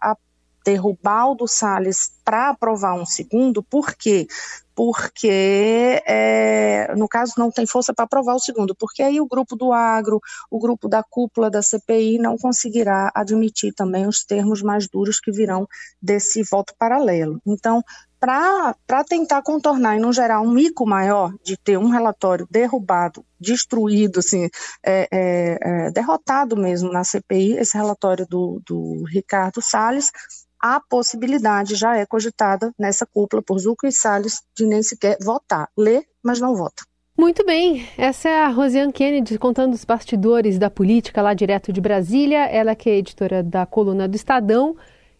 derrubar 0.65 1.31
o 1.31 1.35
do 1.35 1.47
Salles 1.47 2.11
para 2.25 2.49
aprovar 2.49 2.93
um 2.93 3.05
segundo, 3.05 3.63
por 3.63 3.95
quê? 3.95 4.27
Porque, 4.75 6.03
é, 6.05 6.93
no 6.95 7.07
caso, 7.07 7.33
não 7.37 7.49
tem 7.49 7.65
força 7.65 7.93
para 7.93 8.03
aprovar 8.03 8.35
o 8.35 8.39
segundo, 8.39 8.75
porque 8.75 9.01
aí 9.01 9.21
o 9.21 9.25
grupo 9.25 9.55
do 9.55 9.71
agro, 9.71 10.19
o 10.51 10.59
grupo 10.59 10.89
da 10.89 11.01
cúpula 11.01 11.49
da 11.49 11.61
CPI 11.61 12.19
não 12.19 12.37
conseguirá 12.37 13.09
admitir 13.15 13.73
também 13.73 14.05
os 14.05 14.25
termos 14.25 14.61
mais 14.61 14.89
duros 14.89 15.21
que 15.21 15.31
virão 15.31 15.65
desse 16.01 16.43
voto 16.43 16.73
paralelo. 16.77 17.41
Então, 17.47 17.81
para 18.19 19.03
tentar 19.07 19.41
contornar 19.41 19.95
e 19.95 19.99
não 19.99 20.11
gerar 20.11 20.41
um 20.41 20.51
mico 20.51 20.85
maior 20.85 21.33
de 21.43 21.57
ter 21.57 21.77
um 21.77 21.89
relatório 21.89 22.47
derrubado, 22.49 23.23
destruído, 23.39 24.19
assim, 24.19 24.49
é, 24.83 25.07
é, 25.11 25.57
é, 25.61 25.91
derrotado 25.91 26.57
mesmo 26.57 26.91
na 26.91 27.03
CPI, 27.03 27.57
esse 27.57 27.77
relatório 27.77 28.25
do, 28.27 28.61
do 28.65 29.03
Ricardo 29.05 29.61
Salles, 29.61 30.11
a 30.59 30.79
possibilidade 30.79 31.75
já 31.75 31.95
é 31.95 32.05
cogitada 32.05 32.73
nessa 32.77 33.05
cúpula 33.05 33.41
por 33.43 33.59
Zuco 33.59 33.85
e 33.85 33.91
Salles 33.91 34.41
de 34.55 34.65
nem 34.65 34.81
sequer 34.81 35.17
votar. 35.21 35.69
Lê, 35.77 36.03
mas 36.23 36.39
não 36.39 36.55
vota. 36.55 36.83
Muito 37.17 37.43
bem, 37.43 37.87
essa 37.97 38.29
é 38.29 38.43
a 38.43 38.47
Rosiane 38.47 38.93
Kennedy 38.93 39.39
contando 39.39 39.73
os 39.73 39.83
bastidores 39.83 40.59
da 40.59 40.69
política 40.69 41.21
lá 41.21 41.33
direto 41.33 41.73
de 41.73 41.81
Brasília. 41.81 42.45
Ela 42.45 42.75
que 42.75 42.89
é 42.89 42.97
editora 42.97 43.41
da 43.41 43.65
coluna 43.65 44.07
do 44.07 44.15
Estadão. 44.15 44.75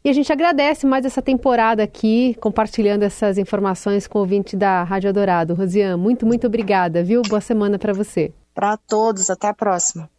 E 0.07 0.09
a 0.09 0.13
gente 0.13 0.31
agradece 0.31 0.87
mais 0.87 1.03
essa 1.03 1.21
temporada 1.21 1.83
aqui, 1.83 2.33
compartilhando 2.39 3.03
essas 3.03 3.37
informações 3.37 4.07
com 4.07 4.19
o 4.19 4.21
ouvinte 4.21 4.55
da 4.55 4.81
Rádio 4.81 5.11
Dourado. 5.11 5.53
Rosiane, 5.53 6.01
muito, 6.01 6.25
muito 6.25 6.47
obrigada, 6.47 7.03
viu? 7.03 7.21
Boa 7.27 7.41
semana 7.41 7.77
para 7.77 7.91
você. 7.91 8.33
Para 8.55 8.77
todos, 8.77 9.29
até 9.29 9.49
a 9.49 9.53
próxima. 9.53 10.09